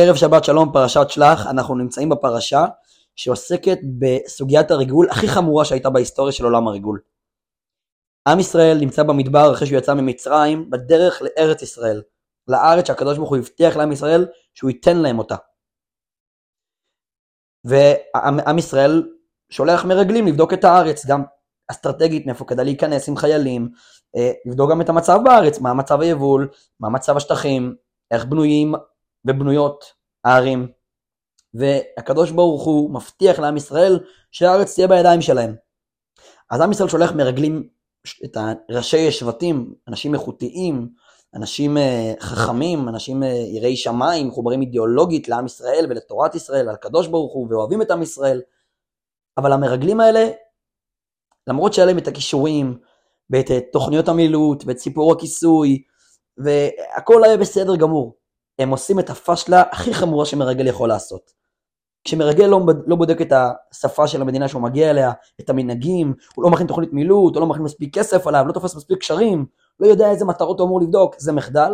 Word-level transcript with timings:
ערב 0.00 0.16
שבת 0.16 0.44
שלום, 0.44 0.72
פרשת 0.72 1.06
שלח, 1.08 1.46
אנחנו 1.46 1.74
נמצאים 1.74 2.08
בפרשה 2.08 2.64
שעוסקת 3.16 3.78
בסוגיית 3.98 4.70
הריגול 4.70 5.08
הכי 5.10 5.28
חמורה 5.28 5.64
שהייתה 5.64 5.90
בהיסטוריה 5.90 6.32
של 6.32 6.44
עולם 6.44 6.68
הריגול. 6.68 7.00
עם 8.28 8.40
ישראל 8.40 8.78
נמצא 8.80 9.02
במדבר 9.02 9.52
אחרי 9.52 9.66
שהוא 9.66 9.78
יצא 9.78 9.94
ממצרים 9.94 10.70
בדרך 10.70 11.22
לארץ 11.22 11.62
ישראל, 11.62 12.02
לארץ 12.48 12.86
שהקדוש 12.86 13.18
ברוך 13.18 13.30
הוא 13.30 13.38
הבטיח 13.38 13.76
לעם 13.76 13.92
ישראל 13.92 14.26
שהוא 14.54 14.70
ייתן 14.70 14.96
להם 14.96 15.18
אותה. 15.18 15.36
ועם 17.64 18.58
ישראל 18.58 19.08
שולח 19.50 19.84
מרגלים 19.84 20.26
לבדוק 20.26 20.52
את 20.52 20.64
הארץ, 20.64 21.06
גם 21.06 21.22
אסטרטגית 21.70 22.26
מאיפה 22.26 22.44
כדאי 22.44 22.64
להיכנס 22.64 23.08
עם 23.08 23.16
חיילים, 23.16 23.68
אה, 24.16 24.32
לבדוק 24.46 24.70
גם 24.70 24.80
את 24.80 24.88
המצב 24.88 25.18
בארץ, 25.24 25.60
מה 25.60 25.74
מצב 25.74 26.00
היבול, 26.00 26.48
מה 26.80 26.88
מצב 26.88 27.16
השטחים, 27.16 27.74
איך 28.10 28.24
בנויים 28.24 28.74
ובנויות 29.24 29.84
הערים. 30.24 30.68
והקדוש 31.54 32.30
ברוך 32.30 32.64
הוא 32.64 32.90
מבטיח 32.90 33.38
לעם 33.38 33.56
ישראל 33.56 34.00
שהארץ 34.30 34.74
תהיה 34.74 34.88
בידיים 34.88 35.20
שלהם. 35.20 35.54
אז 36.50 36.60
עם 36.60 36.70
ישראל 36.70 36.88
שולח 36.88 37.12
מרגלים 37.12 37.68
את 38.24 38.36
ראשי 38.70 39.08
השבטים, 39.08 39.74
אנשים 39.88 40.14
איכותיים, 40.14 40.88
אנשים 41.34 41.76
אה, 41.76 42.12
חכמים, 42.20 42.88
אנשים 42.88 43.22
אה, 43.22 43.28
יראי 43.28 43.76
שמיים, 43.76 44.28
מחוברים 44.28 44.60
אידיאולוגית 44.60 45.28
לעם 45.28 45.46
ישראל 45.46 45.86
ולתורת 45.90 46.34
ישראל, 46.34 46.68
על 46.68 46.74
הקדוש 46.74 47.06
ברוך 47.06 47.32
הוא, 47.32 47.46
ואוהבים 47.50 47.82
את 47.82 47.90
עם 47.90 48.02
ישראל. 48.02 48.40
אבל 49.36 49.52
המרגלים 49.52 50.00
האלה, 50.00 50.28
למרות 51.46 51.72
שהיה 51.72 51.86
להם 51.86 51.98
את 51.98 52.08
הכישורים, 52.08 52.78
ואת 53.30 53.50
אה, 53.50 53.58
תוכניות 53.72 54.08
המילוט, 54.08 54.64
ואת 54.66 54.78
סיפור 54.78 55.12
הכיסוי, 55.12 55.82
והכל 56.38 57.24
היה 57.24 57.36
בסדר 57.36 57.76
גמור. 57.76 58.14
הם 58.58 58.70
עושים 58.70 58.98
את 58.98 59.10
הפשלה 59.10 59.62
הכי 59.72 59.94
חמורה 59.94 60.26
שמרגל 60.26 60.66
יכול 60.66 60.88
לעשות. 60.88 61.32
כשמרגל 62.04 62.46
לא, 62.46 62.60
לא 62.86 62.96
בודק 62.96 63.20
את 63.20 63.32
השפה 63.72 64.08
של 64.08 64.22
המדינה 64.22 64.48
שהוא 64.48 64.62
מגיע 64.62 64.90
אליה, 64.90 65.12
את 65.40 65.50
המנהגים, 65.50 66.14
הוא 66.34 66.44
לא 66.44 66.50
מכין 66.50 66.66
תוכנית 66.66 66.92
מילוט, 66.92 67.34
הוא 67.34 67.40
לא 67.40 67.46
מכין 67.46 67.62
מספיק 67.62 67.98
כסף 67.98 68.26
עליו, 68.26 68.44
לא 68.46 68.52
תופס 68.52 68.76
מספיק 68.76 68.98
קשרים, 68.98 69.46
לא 69.80 69.86
יודע 69.86 70.10
איזה 70.10 70.24
מטרות 70.24 70.60
הוא 70.60 70.66
אמור 70.66 70.80
לבדוק, 70.80 71.14
זה 71.18 71.32
מחדל. 71.32 71.72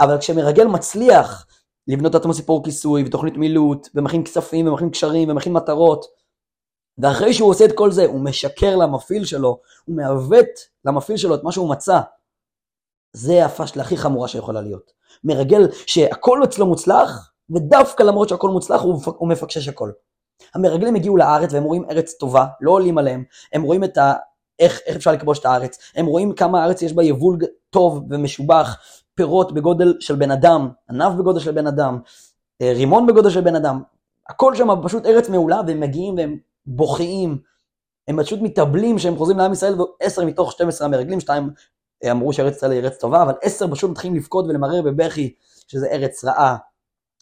אבל 0.00 0.18
כשמרגל 0.18 0.64
מצליח 0.64 1.46
לבנות 1.88 2.14
לעצמו 2.14 2.34
סיפור 2.34 2.64
כיסוי 2.64 3.04
ותוכנית 3.06 3.36
מילוט, 3.36 3.88
ומכין 3.94 4.24
כספים 4.24 4.68
ומכין 4.68 4.90
קשרים 4.90 5.30
ומכין 5.30 5.52
מטרות, 5.52 6.04
ואחרי 6.98 7.34
שהוא 7.34 7.50
עושה 7.50 7.64
את 7.64 7.72
כל 7.74 7.92
זה, 7.92 8.04
הוא 8.04 8.20
משקר 8.20 8.76
למפעיל 8.76 9.24
שלו, 9.24 9.60
הוא 9.84 9.96
מעוות 9.96 10.46
למפעיל 10.84 11.16
שלו 11.16 11.34
את 11.34 11.44
מה 11.44 11.52
שהוא 11.52 11.70
מצא. 11.70 12.00
זה 13.12 13.44
הפשלה 13.44 13.82
הכי 13.82 13.96
חמורה 13.96 14.28
שיכולה 14.28 14.60
להיות. 14.60 14.95
מרגל 15.24 15.68
שהכל 15.86 16.44
אצלו 16.44 16.66
מוצלח, 16.66 17.32
ודווקא 17.50 18.02
למרות 18.02 18.28
שהכל 18.28 18.50
מוצלח 18.50 18.82
הוא, 18.82 19.00
הוא 19.04 19.28
מפקשש 19.28 19.68
הכל. 19.68 19.90
המרגלים 20.54 20.94
הגיעו 20.94 21.16
לארץ 21.16 21.52
והם 21.52 21.64
רואים 21.64 21.84
ארץ 21.90 22.14
טובה, 22.14 22.46
לא 22.60 22.70
עולים 22.70 22.98
עליהם, 22.98 23.24
הם 23.52 23.62
רואים 23.62 23.84
את 23.84 23.98
ה... 23.98 24.12
איך, 24.58 24.80
איך 24.86 24.96
אפשר 24.96 25.12
לכבוש 25.12 25.38
את 25.38 25.46
הארץ, 25.46 25.78
הם 25.96 26.06
רואים 26.06 26.32
כמה 26.32 26.62
הארץ 26.62 26.82
יש 26.82 26.92
בה 26.92 27.04
יבול 27.04 27.38
טוב 27.70 28.06
ומשובח, 28.10 28.76
פירות 29.14 29.52
בגודל 29.52 29.94
של 30.00 30.16
בן 30.16 30.30
אדם, 30.30 30.68
ענב 30.90 31.18
בגודל 31.18 31.40
של 31.40 31.52
בן 31.52 31.66
אדם, 31.66 31.98
אה, 32.62 32.72
רימון 32.72 33.06
בגודל 33.06 33.30
של 33.30 33.40
בן 33.40 33.56
אדם, 33.56 33.82
הכל 34.28 34.54
שם 34.54 34.68
פשוט 34.82 35.06
ארץ 35.06 35.28
מעולה 35.28 35.60
והם 35.66 35.80
מגיעים 35.80 36.16
והם 36.16 36.38
בוכיים, 36.66 37.38
הם 38.08 38.22
פשוט 38.22 38.40
מתאבלים 38.42 38.98
שהם 38.98 39.16
חוזרים 39.16 39.38
לעם 39.38 39.52
ישראל 39.52 39.74
ועשר 39.80 40.24
מתוך 40.24 40.52
12 40.52 40.86
המרגלים, 40.88 41.20
שתיים 41.20 41.50
אמרו 42.10 42.32
שארץ 42.32 42.56
ישראל 42.56 42.72
היא 42.72 42.80
ארץ 42.80 42.98
טובה, 42.98 43.22
אבל 43.22 43.32
עשר 43.42 43.70
פשוט 43.70 43.90
מתחילים 43.90 44.16
לבכות 44.16 44.44
ולמרר 44.44 44.82
בבכי 44.82 45.34
שזה 45.68 45.86
ארץ 45.86 46.24
רעה, 46.24 46.56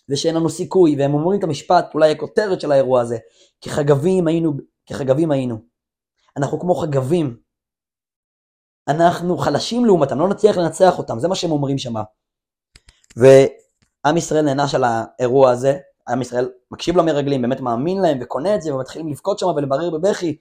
ושאין 0.09 0.35
לנו 0.35 0.49
סיכוי, 0.49 0.97
והם 0.99 1.15
אומרים 1.15 1.39
את 1.39 1.45
המשפט, 1.45 1.95
אולי 1.95 2.11
הכותרת 2.11 2.61
של 2.61 2.73
האירוע 2.73 3.01
הזה, 3.01 3.19
כחגבים 3.61 4.27
היינו, 4.27 4.53
כחגבים 4.87 5.31
היינו. 5.31 5.59
אנחנו 6.37 6.61
כמו 6.61 6.75
חגבים. 6.75 7.37
אנחנו 8.89 9.39
חלשים 9.39 9.85
לעומתם, 9.85 10.19
לא 10.19 10.29
נצליח 10.29 10.57
לנצח 10.57 10.99
אותם, 10.99 11.19
זה 11.19 11.29
מה 11.29 11.35
שהם 11.35 11.51
אומרים 11.51 11.79
שמה. 11.79 12.03
ועם 13.17 14.17
ישראל 14.17 14.43
נענש 14.43 14.75
על 14.75 14.85
האירוע 14.85 15.51
הזה, 15.51 15.79
עם 16.09 16.23
ישראל 16.23 16.51
מקשיב 16.71 16.97
למרגלים, 16.97 17.43
באמת 17.43 17.61
מאמין 17.61 18.03
להם 18.03 18.19
וקונה 18.21 18.55
את 18.55 18.63
זה, 18.63 18.75
ומתחילים 18.75 19.09
לבכות 19.09 19.39
שם 19.39 19.47
ולברר 19.47 19.91
בבכי. 19.91 20.37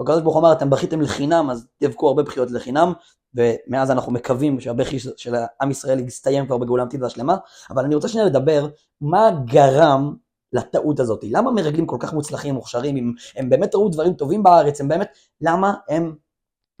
והקדוש 0.00 0.22
ברוך 0.22 0.34
הוא 0.34 0.40
אמר, 0.40 0.52
אתם 0.52 0.70
בכיתם 0.70 1.00
לחינם, 1.00 1.50
אז 1.50 1.66
תבכו 1.78 2.08
הרבה 2.08 2.22
בכיות 2.22 2.50
לחינם, 2.50 2.92
ומאז 3.34 3.90
אנחנו 3.90 4.12
מקווים 4.12 4.60
שהבכי 4.60 4.98
של 4.98 5.34
עם 5.62 5.70
ישראל 5.70 6.00
יסתיים 6.00 6.46
כבר 6.46 6.58
בגאולה 6.58 6.82
אמיתית 6.82 7.00
והשלמה, 7.02 7.36
אבל 7.70 7.84
אני 7.84 7.94
רוצה 7.94 8.08
שנייה 8.08 8.26
לדבר 8.26 8.68
מה 9.00 9.30
גרם 9.44 10.14
לטעות 10.52 11.00
הזאת, 11.00 11.24
למה 11.30 11.50
מרגלים 11.50 11.86
כל 11.86 11.96
כך 12.00 12.12
מוצלחים, 12.12 12.54
מוכשרים, 12.54 12.96
הם, 12.96 13.12
הם 13.36 13.50
באמת 13.50 13.74
ראו 13.74 13.88
דברים 13.88 14.12
טובים 14.12 14.42
בארץ, 14.42 14.80
הם 14.80 14.88
באמת, 14.88 15.08
למה 15.40 15.74
הם 15.88 16.14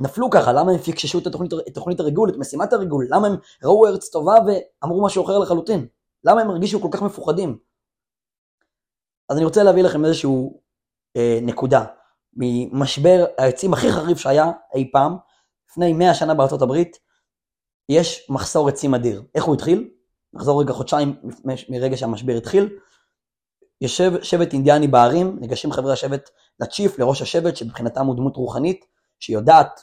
נפלו 0.00 0.30
ככה, 0.30 0.52
למה 0.52 0.72
הם 0.72 0.78
פיקששו 0.78 1.18
את 1.18 1.28
תוכנית, 1.28 1.52
את 1.68 1.74
תוכנית 1.74 2.00
הריגול, 2.00 2.30
את 2.30 2.36
משימת 2.36 2.72
הריגול, 2.72 3.06
למה 3.10 3.26
הם 3.26 3.36
ראו 3.64 3.86
ארץ 3.86 4.08
טובה 4.08 4.34
ואמרו 4.46 5.04
משהו 5.04 5.24
אחר 5.24 5.38
לחלוטין, 5.38 5.86
למה 6.24 6.40
הם 6.40 6.50
הרגישו 6.50 6.80
כל 6.80 6.88
כך 6.90 7.02
מפוחדים. 7.02 7.58
אז 9.28 9.36
אני 9.36 9.44
רוצה 9.44 9.62
להביא 9.62 9.82
לכם 9.82 10.04
איזשהו 10.04 10.60
אה, 11.16 11.38
נקודה 11.42 11.84
ממשבר 12.36 13.24
העצים 13.38 13.72
הכי 13.72 13.92
חריף 13.92 14.18
שהיה 14.18 14.50
אי 14.74 14.90
פעם, 14.92 15.16
לפני 15.70 15.92
100 15.92 16.14
שנה 16.14 16.34
בארצות 16.34 16.62
הברית, 16.62 16.98
יש 17.88 18.26
מחסור 18.30 18.68
עצים 18.68 18.94
אדיר. 18.94 19.22
איך 19.34 19.44
הוא 19.44 19.54
התחיל? 19.54 19.90
נחזור 20.32 20.60
רגע 20.60 20.72
חודשיים 20.72 21.16
מרגע 21.68 21.96
שהמשבר 21.96 22.32
התחיל. 22.32 22.68
יושב 23.80 24.22
שבט 24.22 24.52
אינדיאני 24.52 24.88
בערים, 24.88 25.38
ניגשים 25.40 25.72
חברי 25.72 25.92
השבט 25.92 26.30
לצ'יף, 26.60 26.98
לראש 26.98 27.22
השבט, 27.22 27.56
שמבחינתם 27.56 28.06
הוא 28.06 28.16
דמות 28.16 28.36
רוחנית, 28.36 28.84
שיודעת 29.20 29.80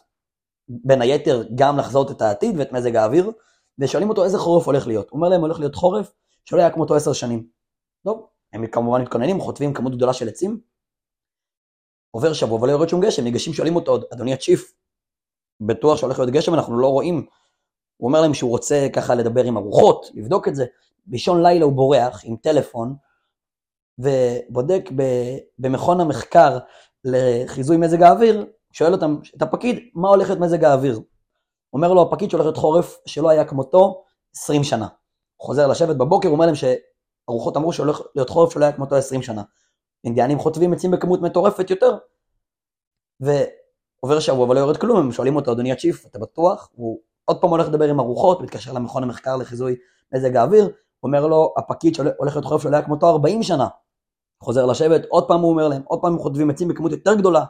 בין 0.69 1.01
היתר 1.01 1.43
גם 1.55 1.77
לחזות 1.77 2.11
את 2.11 2.21
העתיד 2.21 2.59
ואת 2.59 2.71
מזג 2.71 2.95
האוויר, 2.95 3.31
ושואלים 3.79 4.09
אותו 4.09 4.23
איזה 4.23 4.37
חורף 4.37 4.65
הולך 4.65 4.87
להיות. 4.87 5.09
הוא 5.09 5.17
אומר 5.17 5.29
להם 5.29 5.41
הולך 5.41 5.59
להיות 5.59 5.75
חורף 5.75 6.13
שלא 6.45 6.59
היה 6.59 6.69
כמותו 6.69 6.95
עשר 6.95 7.13
שנים. 7.13 7.47
טוב, 8.05 8.27
הם 8.53 8.67
כמובן 8.67 9.01
מתכוננים, 9.01 9.39
חוטבים 9.39 9.73
כמות 9.73 9.95
גדולה 9.95 10.13
של 10.13 10.27
עצים. 10.27 10.59
עובר 12.11 12.33
שבוע 12.33 12.61
ולא 12.61 12.71
יורד 12.71 12.89
שום 12.89 13.01
גשם, 13.01 13.23
ניגשים 13.23 13.53
שואלים 13.53 13.75
אותו, 13.75 13.99
אדוני 14.13 14.33
הצ'יף, 14.33 14.73
בטוח 15.61 15.97
שהולך 15.97 16.19
להיות 16.19 16.31
גשם, 16.31 16.53
אנחנו 16.53 16.79
לא 16.79 16.87
רואים. 16.87 17.25
הוא 17.97 18.07
אומר 18.07 18.21
להם 18.21 18.33
שהוא 18.33 18.51
רוצה 18.51 18.87
ככה 18.93 19.15
לדבר 19.15 19.43
עם 19.43 19.57
הרוחות, 19.57 20.05
לבדוק 20.13 20.47
את 20.47 20.55
זה. 20.55 20.65
באישון 21.05 21.43
לילה 21.43 21.65
הוא 21.65 21.73
בורח 21.73 22.21
עם 22.23 22.35
טלפון, 22.35 22.95
ובודק 23.99 24.89
במכון 25.59 26.01
המחקר 26.01 26.57
לחיזוי 27.03 27.77
מזג 27.77 28.01
האוויר, 28.01 28.45
שואל 28.71 28.93
אותם, 28.93 29.17
את 29.37 29.41
הפקיד, 29.41 29.79
מה 29.93 30.09
הולך 30.09 30.27
להיות 30.27 30.39
מזג 30.39 30.63
האוויר? 30.63 30.99
אומר 31.73 31.93
לו 31.93 32.01
הפקיד 32.01 32.29
שהולך 32.29 32.45
להיות 32.45 32.57
חורף 32.57 32.97
שלא 33.05 33.29
היה 33.29 33.45
כמותו 33.45 34.03
20 34.35 34.63
שנה. 34.63 34.87
חוזר 35.41 35.67
לשבת 35.67 35.95
בבוקר, 35.95 36.27
הוא 36.27 36.35
אומר 36.35 36.45
להם 36.45 36.55
שהרוחות 36.55 37.57
אמרו 37.57 37.73
שהולך 37.73 38.01
להיות 38.15 38.29
חורף 38.29 38.53
שלא 38.53 38.65
היה 38.65 38.73
כמותו 38.73 38.95
20 38.95 39.21
שנה. 39.21 39.43
אינדיאנים 40.03 40.39
חוטבים 40.39 40.73
עצים 40.73 40.91
בכמות 40.91 41.21
מטורפת 41.21 41.69
יותר. 41.69 41.97
ועובר 43.19 44.19
שבוע 44.19 44.49
ולא 44.49 44.59
יורד 44.59 44.77
כלום, 44.77 44.97
הם 44.97 45.11
שואלים 45.11 45.35
אותו, 45.35 45.51
אדוני 45.51 45.71
הצ'יף, 45.71 46.05
אתה 46.05 46.19
בטוח? 46.19 46.69
הוא 46.75 46.99
עוד 47.25 47.41
פעם 47.41 47.49
הולך 47.49 47.67
לדבר 47.67 47.89
עם 47.89 47.99
הרוחות, 47.99 48.41
מתקשר 48.41 48.73
למכון 48.73 49.03
המחקר 49.03 49.35
לחיזוי 49.35 49.75
מזג 50.13 50.35
האוויר, 50.35 50.71
אומר 51.03 51.27
לו, 51.27 51.53
הפקיד 51.57 51.95
שהולך 51.95 52.35
להיות 52.35 52.45
חורף 52.45 52.61
שלא 52.61 52.75
היה 52.75 52.85
כמותו 52.85 53.09
40 53.09 53.43
שנה. 53.43 53.67
חוזר 54.43 54.65
לשבת, 54.65 55.01
עוד 55.09 55.27
פעם 55.27 55.41
הוא 55.41 55.49
אומר 55.49 55.67
להם, 55.67 55.81
עוד 55.85 56.01
פעם 56.01 56.13
הם 56.13 56.19
חוטבים 56.19 56.49
עצים 56.49 56.67
בכמות 56.67 56.91
יותר 56.91 57.13
גדולה. 57.13 57.43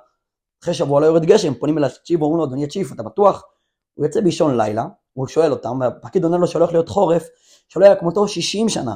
אחרי 0.63 0.73
שבוע 0.73 1.01
לא 1.01 1.05
יורד 1.05 1.25
גשם, 1.25 1.53
פונים 1.53 1.77
אל 1.77 1.83
הצ'יף 1.83 2.21
ואומרים 2.21 2.37
לו, 2.37 2.45
אדוני 2.45 2.63
הצ'יף, 2.63 2.93
אתה 2.93 3.03
בטוח? 3.03 3.43
הוא 3.93 4.05
יוצא 4.05 4.21
באישון 4.21 4.57
לילה, 4.57 4.85
הוא 5.13 5.27
שואל 5.27 5.51
אותם, 5.51 5.79
והפקיד 5.79 6.23
עונה 6.23 6.37
לו 6.37 6.47
שהולך 6.47 6.71
להיות 6.71 6.89
חורף 6.89 7.27
שלא 7.67 7.85
היה 7.85 7.95
כמותו 7.95 8.27
60 8.27 8.69
שנה. 8.69 8.95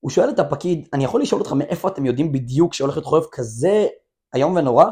הוא 0.00 0.10
שואל 0.10 0.30
את 0.30 0.38
הפקיד, 0.38 0.88
אני 0.92 1.04
יכול 1.04 1.22
לשאול 1.22 1.40
אותך 1.40 1.52
מאיפה 1.52 1.88
אתם 1.88 2.06
יודעים 2.06 2.32
בדיוק 2.32 2.74
שהולך 2.74 2.96
להיות 2.96 3.06
חורף 3.06 3.26
כזה 3.32 3.86
איום 4.34 4.56
ונורא? 4.56 4.84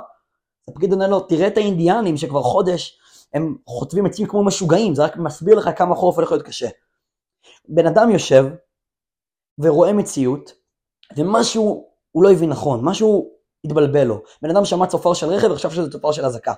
הפקיד 0.69 0.93
עונה 0.93 1.07
לו, 1.07 1.21
תראה 1.21 1.47
את 1.47 1.57
האינדיאנים 1.57 2.17
שכבר 2.17 2.43
חודש 2.43 2.99
הם 3.35 3.57
חוטבים 3.67 4.07
עצים 4.07 4.27
כמו 4.27 4.45
משוגעים, 4.45 4.95
זה 4.95 5.05
רק 5.05 5.17
מסביר 5.17 5.59
לך 5.59 5.71
כמה 5.77 5.95
חורף 5.95 6.17
הולך 6.17 6.33
להיות 6.33 6.47
קשה. 6.47 6.69
בן 7.69 7.87
אדם 7.87 8.11
יושב 8.11 8.45
ורואה 9.59 9.93
מציאות, 9.93 10.53
ומשהו 11.17 11.89
הוא 12.13 12.23
לא 12.23 12.33
הבין 12.33 12.51
נכון, 12.51 12.81
משהו 12.85 13.31
התבלבל 13.65 14.05
לו. 14.05 14.23
בן 14.43 14.51
אדם 14.51 14.65
שמע 14.65 14.87
צופר 14.87 15.15
של 15.15 15.27
רכב 15.27 15.51
וחשב 15.51 15.71
שזה 15.71 15.93
צופר 15.93 16.13
של 16.13 16.25
אזעקה. 16.25 16.53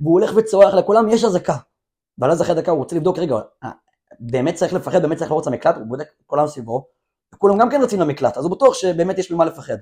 והוא 0.00 0.12
הולך 0.12 0.32
וצורח 0.36 0.74
לכולם, 0.74 1.08
יש 1.08 1.24
אזעקה. 1.24 1.56
ועל 2.18 2.30
אז 2.30 2.42
אחרי 2.42 2.54
דקה 2.54 2.70
הוא 2.70 2.78
רוצה 2.78 2.96
לבדוק, 2.96 3.18
רגע, 3.18 3.36
אה, 3.64 3.70
באמת 4.20 4.54
צריך 4.54 4.72
לפחד, 4.72 5.02
באמת 5.02 5.18
צריך 5.18 5.30
לרוץ 5.30 5.46
למקלט, 5.46 5.76
הוא 5.76 5.86
בודק 5.86 6.08
כולם 6.26 6.46
סביבו, 6.46 6.86
וכולם 7.34 7.58
גם 7.58 7.70
כן 7.70 7.82
רצים 7.82 8.00
למקלט, 8.00 8.36
אז 8.36 8.44
הוא 8.44 8.52
בטוח 8.52 8.74
שבאמת 8.74 9.18
יש 9.18 9.30
ממה 9.30 9.44
לפחד. 9.44 9.76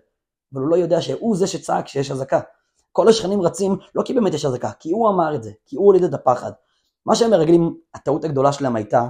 אבל 0.54 0.62
הוא 0.62 0.70
לא 0.70 0.76
יודע 0.76 1.00
שהוא 1.00 1.36
זה 1.36 1.46
שצעק 1.46 1.88
שיש 1.88 2.10
אזעקה. 2.10 2.40
כל 2.92 3.08
השכנים 3.08 3.42
רצים 3.42 3.76
לא 3.94 4.02
כי 4.02 4.14
באמת 4.14 4.34
יש 4.34 4.44
אזעקה, 4.44 4.70
כי 4.78 4.90
הוא 4.92 5.08
אמר 5.08 5.34
את 5.34 5.42
זה, 5.42 5.50
כי 5.66 5.76
הוא 5.76 5.86
הוליד 5.86 6.04
את 6.04 6.14
הפחד. 6.14 6.52
מה 7.06 7.14
שהם 7.14 7.30
מרגלים, 7.30 7.76
הטעות 7.94 8.24
הגדולה 8.24 8.52
שלהם 8.52 8.76
הייתה, 8.76 9.08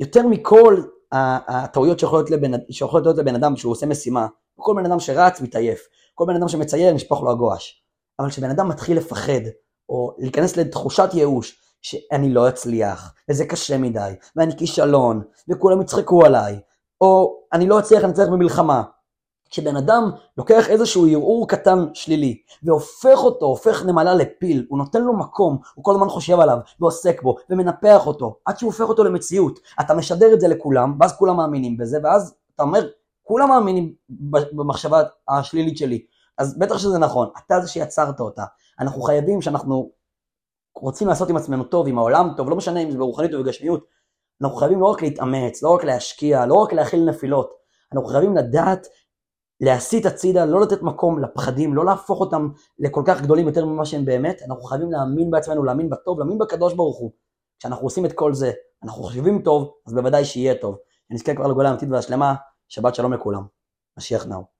יותר 0.00 0.26
מכל 0.26 0.82
הטעויות 1.12 1.98
שיכולות 1.98 2.30
להיות, 2.30 3.18
לבן, 3.18 3.30
לבן 3.30 3.34
אדם 3.34 3.56
שהוא 3.56 3.72
עושה 3.72 3.86
משימה, 3.86 4.26
כל 4.56 4.74
בן 4.76 4.86
אדם 4.86 5.00
שרץ 5.00 5.40
מתעייף, 5.40 5.88
כל 6.14 6.24
בן 6.26 6.36
אדם 6.36 6.48
שמצייר 6.48 6.92
נשפוך 6.92 7.22
לו 7.22 7.30
הגואש. 7.30 7.82
אבל 8.18 8.30
כשבן 8.30 8.50
אדם 8.50 8.68
מתחיל 8.68 8.96
לפחד, 8.96 9.40
או 9.88 10.14
להיכנס 10.18 10.56
לתחושת 10.56 11.08
ייאוש, 11.12 11.62
שאני 11.82 12.34
לא 12.34 12.48
אצליח, 12.48 13.14
וזה 13.30 13.46
קשה 13.46 13.78
מדי, 13.78 14.12
ואני 14.36 14.56
כישלון, 14.56 15.22
וכולם 15.48 15.80
יצחקו 15.80 16.24
עליי, 16.24 16.60
או 17.00 17.40
אני 17.52 17.66
לא 17.66 17.78
אצליח, 17.78 18.10
צריך 18.10 18.28
במלחמה. 18.28 18.82
כשבן 19.50 19.76
אדם 19.76 20.10
לוקח 20.38 20.68
איזשהו 20.68 21.06
ערעור 21.06 21.48
קטן 21.48 21.86
שלילי, 21.94 22.42
והופך 22.62 23.18
אותו, 23.18 23.46
הופך 23.46 23.84
נמלה 23.84 24.14
לפיל, 24.14 24.66
הוא 24.68 24.78
נותן 24.78 25.02
לו 25.02 25.16
מקום, 25.16 25.58
הוא 25.74 25.84
כל 25.84 25.94
הזמן 25.94 26.08
חושב 26.08 26.40
עליו, 26.40 26.58
ועוסק 26.80 27.22
בו, 27.22 27.36
ומנפח 27.50 28.06
אותו, 28.06 28.36
עד 28.44 28.58
שהוא 28.58 28.68
הופך 28.72 28.88
אותו 28.88 29.04
למציאות. 29.04 29.58
אתה 29.80 29.94
משדר 29.94 30.34
את 30.34 30.40
זה 30.40 30.48
לכולם, 30.48 30.96
ואז 31.00 31.16
כולם 31.16 31.36
מאמינים 31.36 31.76
בזה, 31.76 31.98
ואז 32.02 32.34
אתה 32.54 32.62
אומר, 32.62 32.88
כולם 33.22 33.48
מאמינים 33.48 33.92
במחשבה 34.52 35.02
השלילית 35.28 35.78
שלי. 35.78 36.04
אז 36.38 36.58
בטח 36.58 36.78
שזה 36.78 36.98
נכון, 36.98 37.28
אתה 37.46 37.60
זה 37.60 37.68
שיצרת 37.68 38.20
אותה. 38.20 38.44
אנחנו 38.80 39.02
חייבים 39.02 39.42
שאנחנו 39.42 39.90
רוצים 40.76 41.08
לעשות 41.08 41.30
עם 41.30 41.36
עצמנו 41.36 41.64
טוב, 41.64 41.88
עם 41.88 41.98
העולם 41.98 42.30
טוב, 42.36 42.50
לא 42.50 42.56
משנה 42.56 42.80
אם 42.80 42.90
זה 42.90 42.98
ברוחנית 42.98 43.34
או 43.34 43.42
בגשמיות, 43.42 43.84
אנחנו 44.42 44.56
חייבים 44.56 44.80
לא 44.80 44.86
רק 44.86 45.02
להתאמץ, 45.02 45.62
לא 45.62 45.68
רק 45.74 45.84
להשקיע, 45.84 46.46
לא 46.46 46.54
רק 46.54 46.72
להכיל 46.72 47.04
נפילות, 47.04 47.50
אנחנו 47.92 48.08
חייבים 48.08 48.36
לדעת 48.36 48.86
להסיט 49.60 50.06
הצידה, 50.06 50.44
לא 50.44 50.60
לתת 50.60 50.82
מקום 50.82 51.18
לפחדים, 51.18 51.74
לא 51.74 51.84
להפוך 51.84 52.20
אותם 52.20 52.48
לכל 52.78 53.02
כך 53.06 53.22
גדולים 53.22 53.46
יותר 53.46 53.64
ממה 53.64 53.84
שהם 53.84 54.04
באמת, 54.04 54.42
אנחנו 54.42 54.62
חייבים 54.62 54.92
להאמין 54.92 55.30
בעצמנו, 55.30 55.64
להאמין 55.64 55.90
בטוב, 55.90 56.18
להאמין 56.18 56.38
בקדוש 56.38 56.74
ברוך 56.74 56.98
הוא. 56.98 57.12
כשאנחנו 57.58 57.86
עושים 57.86 58.06
את 58.06 58.12
כל 58.12 58.34
זה, 58.34 58.52
אנחנו 58.84 59.02
חושבים 59.02 59.42
טוב, 59.42 59.72
אז 59.86 59.94
בוודאי 59.94 60.24
שיהיה 60.24 60.54
טוב. 60.54 60.76
נזכה 61.10 61.34
כבר 61.34 61.46
לגאולה 61.46 61.68
האמיתית 61.68 61.88
והשלמה, 61.92 62.34
שבת 62.68 62.94
שלום 62.94 63.12
לכולם. 63.12 63.42
משיח 63.98 64.26
נאו. 64.26 64.55